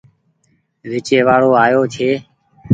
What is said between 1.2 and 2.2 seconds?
وآڙو آيو ڇي۔